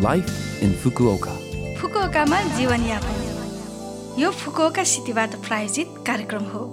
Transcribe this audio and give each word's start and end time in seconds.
Life 0.00 0.62
in 0.62 0.72
Fukuoka 0.82 1.34
फुकुओकामा 1.80 2.40
जीवनयापन 2.56 4.20
यो 4.20 4.30
Fukuoka 4.32 4.84
सिटीबाट 4.84 5.34
प्रायोजित 5.46 5.94
कार्यक्रम 6.06 6.44
हो 6.52 6.64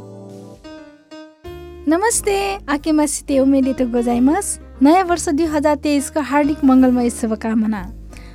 नमस्ते 1.89 2.35
आकेमा 2.75 3.05
सिते 3.13 3.39
उमेदे 3.39 3.73
त 3.73 3.87
गोजाइमस 3.93 4.47
नयाँ 4.83 5.03
वर्ष 5.05 5.27
दुई 5.39 5.45
हजार 5.55 5.75
तेइसको 5.83 6.21
हार्दिक 6.31 6.63
मङ्गलमय 6.65 7.09
शुभकामना 7.11 7.81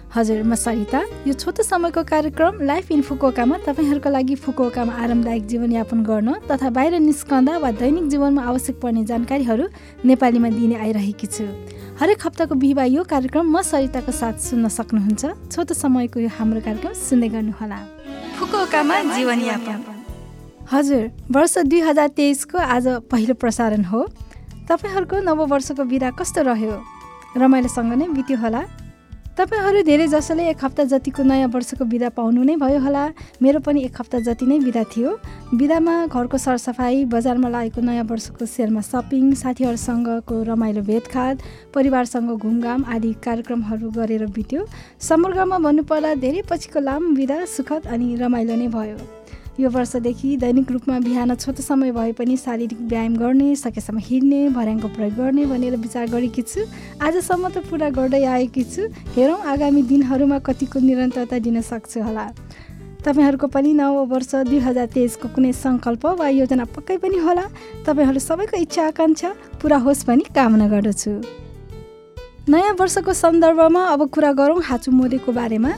हजुर 0.08 0.42
म 0.42 0.54
सरिता। 0.56 1.00
यो 1.28 1.32
छोटो 1.34 1.62
समयको 1.62 2.02
कार्यक्रम 2.02 2.64
लाइफ 2.64 2.90
इन 2.92 3.02
फुकुओकामा 3.04 3.56
तपाईँहरूको 3.66 4.08
लागि 4.08 4.34
फुकुओकामा 4.40 4.92
आरामदायक 5.04 5.46
जीवनयापन 5.46 5.98
गर्न 6.02 6.28
तथा 6.48 6.70
बाहिर 6.72 6.98
निस्कँदा 6.98 7.56
वा 7.60 7.70
दैनिक 7.76 8.08
जीवनमा 8.08 8.42
आवश्यक 8.42 8.80
पर्ने 8.80 9.04
जानकारीहरू 9.04 9.64
नेपालीमा 10.08 10.48
दिने 10.48 10.76
आइरहेकी 10.80 11.26
छु। 11.28 11.44
हरेक 12.00 12.24
हप्ताको 12.24 12.54
बिहिबार 12.56 12.86
यो 12.88 13.04
कार्यक्रम 13.04 13.44
म 13.52 13.60
सरिताको 13.60 14.12
साथ 14.12 14.36
सुन्न 14.40 14.68
सक्नुहुन्छ। 14.72 15.52
छोटो 15.52 15.74
समयको 15.76 16.20
यो 16.24 16.30
हाम्रो 16.40 16.60
कार्यक्रम 16.64 16.92
सुन्दै 16.96 17.28
गर्नुहोला। 17.28 17.78
जीवनयापन 19.12 19.78
हजुर 20.72 21.04
वर्ष 21.28 21.54
दुई 21.68 21.80
हजार 21.84 22.08
तेइसको 22.16 22.58
आज 22.58 22.86
पहिलो 23.12 23.34
प्रसारण 23.36 23.84
हो। 23.92 24.00
तपाईँहरूको 24.68 25.16
नववर्षको 25.20 25.82
विदा 25.84 26.10
कस्तो 26.16 26.42
रह्यो? 26.48 26.74
रमाइलोसँग 27.36 27.92
नै 27.92 28.06
बित्यो 28.16 28.36
होला। 28.40 28.62
तपाईँहरू 29.38 29.82
धेरै 29.86 30.06
जसोले 30.10 30.50
एक 30.50 30.64
हप्ता 30.66 30.84
जतिको 30.90 31.22
नयाँ 31.22 31.48
वर्षको 31.54 31.84
बिदा 31.86 32.08
पाउनु 32.10 32.42
नै 32.42 32.58
भयो 32.58 32.78
होला। 32.82 33.02
मेरो 33.38 33.62
पनि 33.62 33.86
एक 33.86 33.94
हप्ता 33.94 34.18
जति 34.26 34.46
नै 34.50 34.58
बिदा 34.66 34.82
थियो। 34.90 35.10
बिदामा 35.54 35.94
घरको 36.10 36.38
सरसफाइ 36.42 37.04
बजारमा 37.06 37.46
लागेको 37.46 37.80
नयाँ 37.86 38.02
वर्षको 38.10 38.46
सेलमा 38.50 38.82
सपिङ 38.82 39.30
साथीहरूसँगको 39.38 40.42
रमाइलो 40.42 40.82
भेटघाट 40.90 41.36
परिवारसँग 41.70 42.30
घुमघाम 42.34 42.84
आदि 42.90 43.12
कार्यक्रमहरू 43.22 43.90
गरेर 43.94 44.26
बित्यो। 44.34 44.66
समग्रमा 44.98 45.58
भन्नुपर्दा 45.62 46.14
धेरै 46.18 46.42
पछिको 46.50 46.80
लामो 46.82 47.14
बिदा 47.14 47.38
सुखद 47.46 47.86
अनि 47.94 48.14
रमाइलो 48.18 48.58
नै 48.58 48.68
भयो। 48.74 48.98
यो 49.58 49.68
वर्षदेखि 49.70 50.36
दैनिक 50.36 50.70
रूपमा 50.70 50.98
बिहान 51.00 51.34
छोटो 51.34 51.62
समय 51.62 51.90
भए 51.92 52.12
पनि 52.12 52.36
शारीरिक 52.36 52.80
व्यायाम 52.80 53.16
गर्ने 53.16 53.54
सकेसम्म 53.56 53.98
हिँड्ने 53.98 54.48
भर्याङको 54.54 54.88
प्रयोग 54.88 55.14
गर्ने 55.14 55.46
भनेर 55.46 55.76
विचार 55.76 56.06
गरेकी 56.06 56.42
छु। 56.42 56.62
आजसम्म 57.02 57.48
त 57.48 57.66
पुरा 57.66 57.88
गर्दै 57.90 58.22
आएकी 58.22 58.62
छु। 58.62 58.82
हेरौँ 59.18 59.38
आगामी 59.42 59.82
दिनहरूमा 59.82 60.38
कतिको 60.46 60.78
निरन्तरता 60.78 61.38
दिन 61.42 61.60
सक्छु 61.60 62.02
होला। 62.02 62.26
तपाईँहरूको 63.02 63.46
पनि 63.50 63.72
नव 63.74 63.98
वर्ष 64.06 64.34
दुई 64.46 64.58
हजार 64.62 64.86
तेइसको 64.94 65.28
कुनै 65.34 65.52
सङ्कल्प 65.52 66.06
वा 66.06 66.28
योजना 66.38 66.64
पक्कै 66.78 66.96
पनि 67.02 67.18
होला। 67.18 67.44
तपाईँहरू 67.82 68.20
सबैको 68.22 68.56
इच्छा 68.62 68.86
आकाङ्क्षा 68.94 69.30
पुरा 69.58 69.78
होस् 69.82 70.06
भनी 70.06 70.24
कामना 70.30 70.68
गर्दछु। 70.70 71.18
नयाँ 72.46 72.78
वर्षको 72.78 73.12
सन्दर्भमा 73.12 73.82
अब 73.90 74.06
कुरा 74.14 74.32
गरौँ 74.38 74.62
हाचु 74.62 74.94
मोरेको 74.94 75.32
बारेमा। 75.34 75.72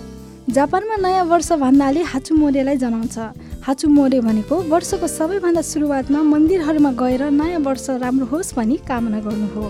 जापानमा 0.52 0.96
नयाँ 1.00 1.24
वर्ष 1.32 1.52
भन्नाले 1.64 2.02
हाचु 2.12 2.34
मोरेलाई 2.34 2.76
जनाउँछ। 2.76 3.16
हाचु 3.60 3.88
मोरे 3.88 4.18
भनेको 4.20 4.56
वर्षको 4.72 5.06
सबैभन्दा 5.06 5.62
सुरुवातमा 5.62 6.20
मन्दिरहरूमा 6.24 6.90
गएर 6.96 7.22
नयाँ 7.30 7.60
वर्ष 7.60 7.86
राम्रो 8.00 8.26
होस् 8.26 8.54
भनी 8.56 8.76
कामना 8.88 9.20
गर्नु 9.20 9.48
हो। 9.54 9.64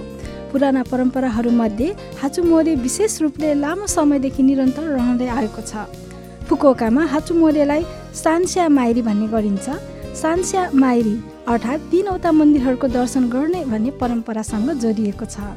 पुराना 0.53 0.83
परम्पराहरूमध्ये 0.87 1.89
हाचु 2.23 2.43
मोरे 2.43 2.75
विशेष 2.87 3.21
रूपले 3.23 3.51
लामो 3.59 3.87
समयदेखि 3.91 4.43
निरन्तर 4.47 4.87
रहँदै 4.95 5.27
आएको 5.39 5.63
छ। 5.67 5.91
फुकोकामा 6.47 7.03
हाचु 7.13 7.35
मोरेलाई 7.35 7.83
सान्स्या 8.15 8.69
माइरी 8.71 9.03
भन्ने 9.03 9.27
गरिन्छ। 9.27 9.67
सान्स्या 10.23 10.63
माइरी 10.75 11.17
अर्थात् 11.51 11.91
तिनवटा 11.91 12.31
मन्दिरहरूको 12.31 12.89
दर्शन 12.95 13.29
गर्ने 13.29 13.65
भन्ने 13.67 13.91
परम्परासँग 13.99 14.71
जोडिएको 14.79 15.27
छ। 15.27 15.51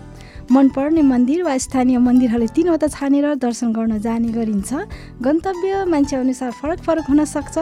मनपर्ने 0.51 1.01
मन्दिर 1.01 1.43
वा 1.43 1.57
स्थानीय 1.57 1.97
मन्दिरहरू 1.97 2.47
तिनवटा 2.55 2.87
छानेर 2.87 3.35
दर्शन 3.39 3.71
गर्न 3.71 3.99
जाने 3.99 4.31
गरिन्छ। 4.31 4.71
गन्तव्य 5.23 5.85
मान्छे 5.85 6.15
अनुसार 6.15 6.51
फरक 6.51 6.79
फरक 6.83 7.05
हुन 7.09 7.23
सक्छ। 7.25 7.57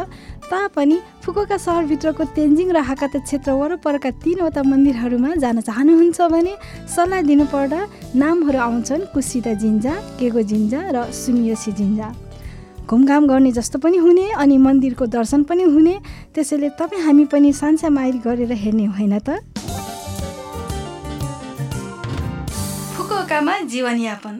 तापनि 0.49 0.97
फुकुका 1.23 1.57
सहरभित्रको 1.57 2.23
तेन्जिङ 2.35 2.71
र 2.71 2.77
हाकाता 2.81 3.19
क्षेत्र 3.21 3.51
वरपरका 3.51 4.09
तिनवटा 4.23 4.61
मन्दिरहरूमा 4.63 5.29
जान 5.37 5.61
चाहनुहुन्छ 5.61 6.19
भने 6.33 6.53
सल्लाह 6.89 7.21
दिनुपर्दा 7.21 7.79
नामहरू 8.15 8.59
आउँछन् 8.59 9.07
कुसिता 9.13 9.53
जिन्जा 9.61 9.93
केगो 10.19 10.41
जिन्जा 10.41 10.81
र 10.91 10.97
सुनियोसी 11.13 11.71
जिन्जा। 11.71 12.09
घुमघाम 12.89 13.23
गर्ने 13.27 13.51
जस्तो 13.55 13.79
पनि 13.79 13.97
हुने 13.97 14.25
अनि 14.35 14.57
मन्दिरको 14.57 15.05
दर्शन 15.07 15.43
पनि 15.47 15.63
हुने। 15.63 15.95
त्यसैले 16.35 16.69
तपाईँ 16.75 17.01
हामी 17.05 17.25
पनि 17.31 17.53
सान्सा 17.53 17.89
माइरी 17.89 18.19
गरेर 18.19 18.51
हेर्ने 18.51 18.85
होइन 18.97 19.19
त? 19.19 19.39
फुकुओकामा 23.41 23.65
जीवनयापन। 23.65 24.35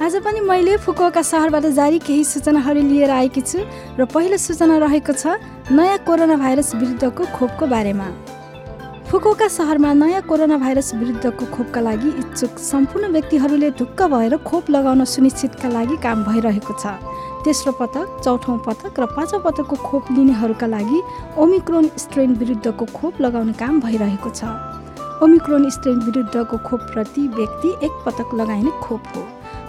आज 0.00 0.14
पनि 0.24 0.40
मैले 0.40 0.76
फुकुओका 0.80 1.22
सहरबाट 1.22 1.64
जारी 1.76 1.98
केही 2.00 2.24
सूचनाहरू 2.24 2.80
लिएर 2.82 3.10
आएकी 3.10 3.40
छु 3.42 3.58
र 4.00 4.04
पहिलो 4.08 4.36
सूचना 4.40 4.76
रहेको 4.80 5.12
छ 5.12 5.36
नयाँ 5.68 5.98
कोरोना 6.00 6.36
भाइरस 6.40 6.74
विरुद्धको 6.74 7.24
खोपको 7.36 7.66
बारेमा। 7.68 8.08
फुकुओका 9.10 9.48
सहरमा 9.48 9.92
नयाँ 9.92 10.22
कोरोना 10.24 10.56
भाइरस 10.56 10.94
विरुद्धको 10.96 11.44
खोपका 11.52 11.80
लागि 11.80 12.08
इच्छुक 12.16 12.56
सम्पूर्ण 12.56 13.12
व्यक्तिहरूले 13.12 13.70
ढुक्क 13.76 14.00
भएर 14.08 14.36
खोप 14.48 14.70
लगाउन 14.70 15.04
सुनिश्चितका 15.04 15.68
लागि 15.68 15.96
काम 16.00 16.24
भइरहेको 16.24 16.72
छ। 16.72 16.96
तेस्रो 17.44 17.72
पटक 17.76 18.24
चौथौँ 18.24 18.58
पटक 18.64 18.96
र 18.96 19.12
पाँचौँ 19.12 19.40
पटकको 19.44 19.76
खोप 19.84 20.04
लिनेहरूका 20.16 20.66
लागि 20.66 20.98
ओमिक्रोन 21.36 21.90
स्ट्रेन 22.00 22.32
विरुद्धको 22.40 22.84
खोप 22.96 23.20
लगाउने 23.20 23.52
काम 23.60 23.80
भइरहेको 23.84 24.30
छ। 24.32 24.48
ओमिक्रोन 25.22 25.68
स्ट्रेन 25.70 25.98
विरुद्धको 26.00 26.56
खोप 26.58 26.80
प्रति 26.92 27.26
व्यक्ति 27.28 27.68
एक 27.86 27.92
पटक 28.06 28.34
लगाइने 28.34 28.70
खोप 28.82 29.02
हो। 29.16 29.22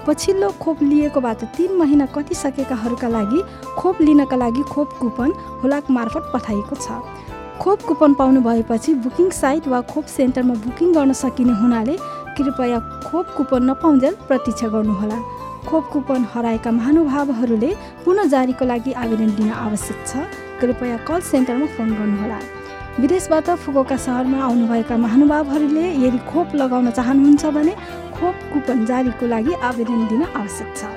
पछिल्लो 0.08 0.50
खोप 0.62 0.82
लिएकोबाट 0.84 1.44
तिन 1.56 1.76
महिना 1.78 2.06
कटिसकेकाहरूका 2.16 3.08
लागि 3.08 3.42
खोप 3.78 4.02
लिनका 4.02 4.36
लागि 4.36 4.64
खोप 4.72 4.94
कुपन 5.00 5.32
हुलाक 5.64 5.92
मार्फत 5.92 6.30
पठाइएको 6.34 6.76
छ। 6.76 7.00
खोप 7.62 7.82
कुपन 7.82 8.14
पाउनु 8.14 8.42
भएपछि 8.42 8.94
बुकिङ 9.06 9.30
साइट 9.32 9.68
वा 9.68 9.82
खोप 9.92 10.06
सेन्टरमा 10.16 10.54
बुकिङ 10.66 10.94
गर्न 10.94 11.14
सकिने 11.14 11.54
हुनाले 11.62 11.98
कृपया 12.38 12.80
खोप 13.08 13.34
कुपन 13.38 13.70
नपाउन्जेल 13.70 14.16
प्रतीक्षा 14.28 14.68
गर्नुहोला। 14.68 15.22
खोप 15.68 15.90
कुपन 15.94 16.28
हराएका 16.34 16.72
महानुभावहरूले 16.72 17.74
पुनः 18.06 18.28
जारीको 18.28 18.66
लागि 18.66 18.92
आवेदन 18.94 19.36
दिन 19.36 19.52
आवश्यक 19.64 20.06
छ। 20.08 20.28
कृपया 20.62 20.98
कल 21.08 21.20
सेन्टरमा 21.24 21.66
फोन 21.76 21.90
गर्नुहोला। 21.94 22.40
विदेशबाट 23.00 23.50
फुकोका 23.62 23.96
सहरमा 23.96 24.38
आउनुभएका 24.44 24.96
महानुभावहरूले 24.98 25.86
यदि 26.04 26.18
खोप 26.30 26.56
लगाउन 26.56 26.90
चाहनुहुन्छ 26.90 27.46
भने 27.54 27.74
खोप 28.14 28.36
कुपन 28.54 28.86
जारीको 28.86 29.26
लागि 29.28 29.54
आवेदन 29.54 30.08
दिन 30.10 30.24
आवश्यक 30.24 30.70
छ। 30.78 30.90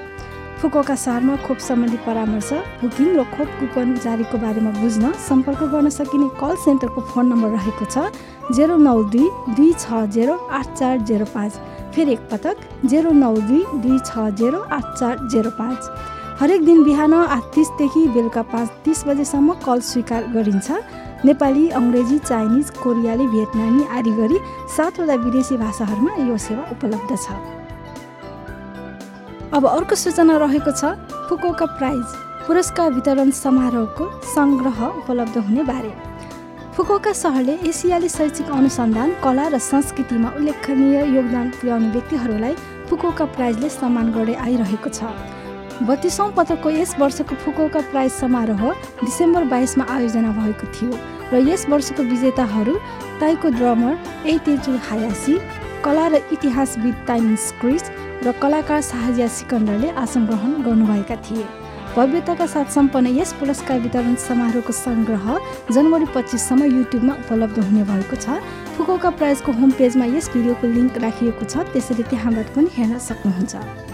फुकोका 0.60 0.94
सहरमा 0.96 1.36
खोप 1.44 1.58
सम्बन्धी 1.60 1.98
परामर्श 2.06 2.50
बुकिङ 2.80 3.08
र 3.16 3.24
खोप 3.34 3.48
कुपन 3.60 3.92
जारीको 4.04 4.38
बारेमा 4.40 4.70
बुझ्न 4.80 5.12
सम्पर्क 5.28 5.60
गर्न 5.74 5.88
सकिने 5.92 6.28
कल 6.40 6.56
सेन्टरको 6.64 7.00
फोन 7.10 7.26
नम्बर 7.32 7.50
रहेको 7.58 7.84
छ 7.92 8.08
जेरो 8.56 8.76
नौ 8.80 8.96
दुई 9.12 9.28
दुई 9.58 9.72
छ 9.76 10.00
जेरो 10.16 10.38
आठ 10.60 10.72
चार 10.78 11.04
जेरो 11.04 11.26
पाँच। 11.36 11.52
फेरि 11.92 12.12
एकपटक 12.12 12.56
जेरो 12.86 13.12
नौ 13.12 13.34
दुई 13.50 13.60
दुई 13.84 13.98
छ 14.08 14.24
जेरो 14.40 14.64
आठ 14.72 14.88
चार 14.96 15.28
जेरो 15.28 15.50
पाँच। 15.60 15.92
हरेक 16.40 16.64
दिन 16.64 16.82
बिहान 16.84 17.14
आठ 17.14 17.44
तिसदेखि 17.54 18.08
बेलुका 18.16 18.42
पाँच 18.48 18.68
तिस 18.84 19.04
बजेसम्म 19.06 19.60
कल 19.66 19.80
स्वीकार 19.84 20.32
गरिन्छ। 20.32 20.80
नेपाली 21.24 21.68
अङ्ग्रेजी 21.78 22.18
चाइनिज 22.18 22.70
कोरियाली 22.82 23.26
भियतनामी 23.28 23.82
आदि 23.96 24.12
गरी 24.18 24.38
सातवटा 24.76 25.14
विदेशी 25.24 25.56
भाषाहरूमा 25.56 26.12
यो 26.28 26.36
सेवा 26.44 26.62
उपलब्ध 26.72 27.10
छ। 27.16 27.36
अब 29.52 29.66
अर्को 29.68 29.94
सूचना 30.02 30.36
रहेको 30.44 30.72
छ 30.72 30.96
फुकोका 31.28 31.66
प्राइज 31.78 32.06
पुरस्कार 32.46 32.92
वितरण 32.92 33.30
समारोहको 33.36 34.04
सङ्ग्रह 34.34 34.80
उपलब्ध 34.86 35.36
हुने 35.48 35.62
बारे। 35.64 35.92
फुकोका 36.76 37.12
सहरले 37.12 37.54
एसियाली 37.68 38.08
शैक्षिक 38.08 38.50
अनुसन्धान 38.50 39.12
कला 39.24 39.46
र 39.48 39.58
संस्कृतिमा 39.60 40.28
उल्लेखनीय 40.38 40.96
योगदान 41.16 41.50
पुर्याउने 41.58 41.90
व्यक्तिहरूलाई 41.90 42.54
फुकोका 42.88 43.24
प्राइजले 43.36 43.68
सम्मान 43.76 44.12
गर्दै 44.16 44.34
आइरहेको 44.46 44.88
छ। 44.88 45.12
बत्तिसौँ 45.88 46.30
पटकको 46.36 46.70
यस 46.70 46.94
वर्षको 47.00 47.34
फुकोका 47.42 47.80
प्राइज 47.90 48.12
समारोह 48.12 48.62
डिसेम्बर 49.00 49.44
बाइसमा 49.52 49.84
आयोजना 49.88 50.30
भएको 50.36 50.66
थियो 50.76 50.90
र 51.32 51.40
यस 51.48 51.64
वर्षको 51.68 52.02
विजेताहरू 52.04 52.74
ताइको 53.20 53.48
ड्रमर 53.56 54.28
एतेजु 54.28 54.76
हायासी 54.88 55.38
कला 55.84 56.06
र 56.12 56.20
इतिहासविद 56.32 56.96
टाइम 57.06 57.34
स्क्रिस 57.46 57.84
र 58.24 58.32
कलाकार 58.42 58.80
शाहजिया 58.84 59.28
सिकन्दरले 59.38 59.90
आसन 60.04 60.26
ग्रहण 60.26 60.62
गर्नुभएका 60.62 61.16
थिए। 61.24 61.44
भव्यताका 61.96 62.46
साथ 62.46 62.68
सम्पन्न 62.70 63.16
यस 63.16 63.32
पुरस्कार 63.40 63.80
वितरण 63.80 64.14
समारोहको 64.20 64.72
सङ्ग्रह 64.72 65.24
जनवरी 65.72 66.06
पच्चिससम्म 66.14 66.64
युट्युबमा 66.76 67.14
उपलब्ध 67.24 67.58
हुने 67.58 67.84
भएको 67.88 68.16
छ। 68.16 68.36
फुकोका 68.76 69.10
प्राइजको 69.16 69.52
होम 69.52 69.70
पेजमा 69.80 70.04
यस 70.12 70.28
भिडियोको 70.36 70.66
लिङ्क 70.76 70.98
राखिएको 71.06 71.44
छ 71.44 71.64
त्यसैले 71.72 72.04
त्यहाँबाट 72.12 72.54
पनि 72.54 72.68
हेर्न 72.76 72.98
सक्नुहुन्छ। 73.08 73.89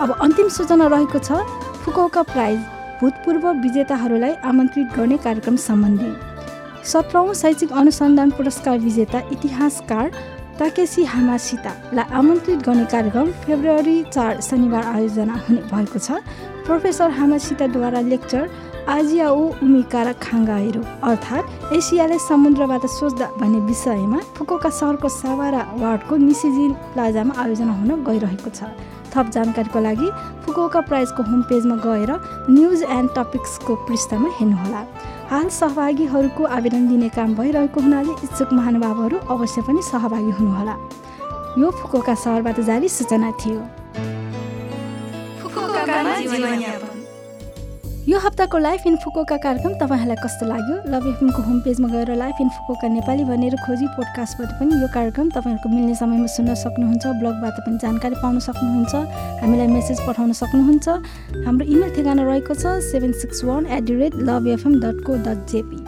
अब 0.00 0.10
अन्तिम 0.22 0.48
सूचना 0.54 0.86
रहेको 0.86 1.18
छ 1.18 1.38
फुकौका 1.84 2.22
प्राइज 2.24 2.58
भूतपूर्व 3.00 3.48
विजेताहरूलाई 3.62 4.34
आमन्त्रित 4.46 4.92
गर्ने 4.96 5.16
कार्यक्रम 5.24 5.56
सम्बन्धी। 5.58 6.10
सत्रौँ 6.90 7.34
शैक्षिक 7.34 7.72
अनुसन्धान 7.80 8.30
पुरस्कार 8.36 8.78
विजेता 8.78 9.18
इतिहासकार 9.32 10.10
ताकेसी 10.58 11.04
हामासितालाई 11.04 12.12
आमन्त्रित 12.18 12.62
गर्ने 12.66 12.84
कार्यक्रम 12.94 13.30
फेब्रुअरी 13.42 14.02
चार 14.14 14.40
शनिबार 14.40 14.84
आयोजना 14.94 15.34
हुने 15.48 15.62
भएको 15.72 15.98
छ। 15.98 16.22
प्रोफेसर 16.66 17.10
हामासिताद्वारा 17.18 18.00
लेक्चर 18.12 18.50
आजिया 18.88 19.28
ओ 19.30 19.42
उमिकारा 19.62 20.12
खाङ्गाहरू 20.22 20.82
अर्थात् 21.10 21.74
एसियाले 21.76 22.18
समुद्रबाट 22.28 22.86
सोच्दा 22.98 23.26
भन्ने 23.40 23.60
विषयमा 23.66 24.18
फुकोका 24.36 24.70
सहरको 24.78 25.08
सावारा 25.16 25.62
वार्डको 25.82 26.16
निसिजिन 26.28 26.72
प्लाजामा 26.94 27.34
आयोजना 27.42 27.72
हुन 27.80 28.04
गइरहेको 28.04 28.50
छ। 28.50 28.70
थप 29.14 29.30
जानकारीको 29.34 29.80
लागि 29.80 30.10
फुकोका 30.44 30.80
प्राइजको 30.88 31.22
होम 31.22 31.42
पेजमा 31.50 31.76
गएर 31.84 32.10
न्युज 32.50 32.82
एन्ड 32.82 33.10
टपिक्सको 33.16 33.74
पृष्ठमा 33.86 34.28
हेर्नुहोला। 34.38 34.82
हाल 35.30 35.48
सहभागीहरूको 35.52 36.44
आवेदन 36.56 36.88
दिने 36.88 37.08
काम 37.16 37.34
भइरहेको 37.34 37.80
हुनाले 37.80 38.12
इच्छुक 38.24 38.52
महानुभावहरू 38.52 39.16
अवश्य 39.30 39.62
पनि 39.62 39.82
सहभागी 39.84 40.32
हुनुहोला। 40.38 40.76
यो 41.58 41.70
फुकोका 41.80 42.14
सहरबाट 42.24 42.60
जारी 42.68 42.88
सूचना 42.88 43.30
थियो। 43.40 43.60
यो 48.08 48.18
हप्ताको 48.18 48.58
लाइफ 48.58 48.86
इन्फोकोका 48.86 49.36
कार्यक्रम 49.36 49.72
तपाईँहरूलाई 49.80 50.16
कस्तो 50.16 50.46
लाग्यो? 50.48 50.76
लभ 50.88 51.06
एफएमको 51.08 51.42
होम 51.44 51.58
पेजमा 51.60 51.88
गएर 51.88 52.14
लाइफ 52.16 52.36
इन्फोकोका 52.40 52.88
नेपाली 52.88 53.24
भनेर 53.28 53.56
खोजी 53.60 53.86
पोडकास्टबाट 53.96 54.50
पनि 54.56 54.80
यो 54.80 54.88
कार्यक्रम 54.94 55.28
तपाईँहरूको 55.28 55.68
मिल्ने 55.68 55.94
समयमा 55.94 56.26
सुन्न 56.32 56.54
सक्नुहुन्छ 56.56 57.04
ब्लगबाट 57.20 57.56
पनि 57.68 57.76
जानकारी 57.84 58.16
पाउन 58.24 58.38
सक्नुहुन्छ 58.48 58.94
हामीलाई 59.44 59.66
मेसेज 59.68 60.00
पठाउन 60.08 60.32
सक्नुहुन्छ। 60.40 60.88
हाम्रो 61.44 61.68
इमेल 61.68 61.90
ठेगाना 61.92 62.22
रहेको 62.24 62.54
छ 62.54 62.80
seven 62.88 63.12
six 63.20 63.44
one 63.44 63.68
eight 63.68 63.84
the 63.84 64.00
rate 64.00 64.16
love 64.24 64.48
FM 64.56 64.80
dot 64.80 65.04
co 65.04 65.20
dot 65.28 65.44
JP 65.52 65.78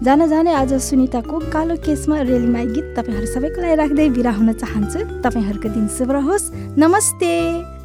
जान 0.00 0.28
जाने 0.32 0.56
आज 0.56 0.72
सुनिताको 0.80 1.44
कालो 1.52 1.76
केसमा 1.84 2.24
रेलीमा 2.24 2.64
गीत 2.72 2.92
तपाईँहरू 2.96 3.26
सबैको 3.36 3.60
लागि 3.60 3.76
राख्दै 3.84 4.08
बिरा 4.16 4.32
हुन 4.32 4.52
चाहन्छु। 4.56 5.00
तपाईँहरूको 5.20 5.68
दिन 5.76 5.88
शुभ 5.92 6.10
रहोस्। 6.16 6.52
नमस्ते। 6.80 7.75